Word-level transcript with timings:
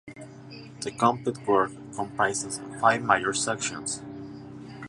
The 0.79 0.89
complete 0.89 1.37
work 1.45 1.73
comprises 1.93 2.59
five 2.79 3.03
major 3.03 3.33
sections. 3.33 4.01